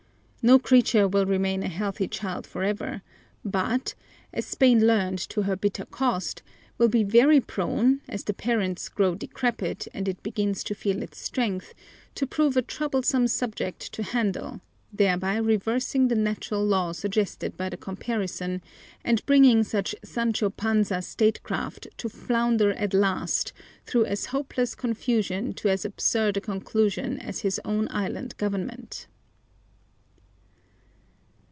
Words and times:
No 0.43 0.57
creature 0.57 1.07
will 1.07 1.27
remain 1.27 1.61
a 1.61 1.67
healthy 1.69 2.07
child 2.07 2.47
forever, 2.47 3.03
but, 3.45 3.93
as 4.33 4.43
Spain 4.43 4.87
learned 4.87 5.19
to 5.29 5.43
her 5.43 5.55
bitter 5.55 5.85
cost, 5.85 6.41
will 6.79 6.87
be 6.87 7.03
very 7.03 7.39
prone, 7.39 8.01
as 8.09 8.23
the 8.23 8.33
parent 8.33 8.89
grows 8.95 9.19
decrepit 9.19 9.87
and 9.93 10.07
it 10.07 10.23
begins 10.23 10.63
to 10.63 10.73
feel 10.73 11.03
its 11.03 11.19
strength, 11.19 11.75
to 12.15 12.25
prove 12.25 12.57
a 12.57 12.63
troublesome 12.63 13.27
subject 13.27 13.81
to 13.93 14.01
handle, 14.01 14.61
thereby 14.91 15.37
reversing 15.37 16.07
the 16.07 16.15
natural 16.15 16.65
law 16.65 16.91
suggested 16.91 17.55
by 17.55 17.69
the 17.69 17.77
comparison, 17.77 18.63
and 19.05 19.23
bringing 19.27 19.63
such 19.63 19.93
Sancho 20.03 20.49
Panza 20.49 21.03
statecraft 21.03 21.87
to 21.99 22.09
flounder 22.09 22.71
at 22.71 22.95
last 22.95 23.53
through 23.85 24.05
as 24.05 24.25
hopeless 24.33 24.73
confusion 24.73 25.53
to 25.53 25.69
as 25.69 25.85
absurd 25.85 26.35
a 26.35 26.41
conclusion 26.41 27.19
as 27.19 27.41
his 27.41 27.61
own 27.63 27.87
island 27.91 28.35
government. 28.37 29.05